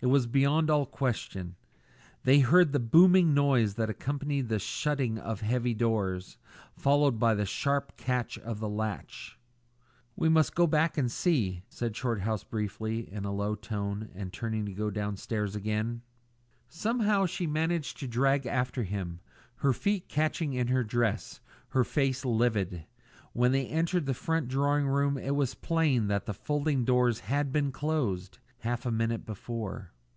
[0.00, 1.56] It was beyond all question;
[2.22, 6.38] they heard the booming noise that accompanies the shutting of heavy doors,
[6.76, 9.36] followed by the sharp catching of the latch.
[10.14, 14.66] "We must go back and see," said Shorthouse briefly, in a low tone, and turning
[14.66, 16.02] to go downstairs again.
[16.68, 19.18] Somehow she managed to drag after him,
[19.56, 21.40] her feet catching in her dress,
[21.70, 22.84] her face livid.
[23.32, 27.50] When they entered the front drawing room it was plain that the folding doors had
[27.50, 29.92] been closed half a minute before.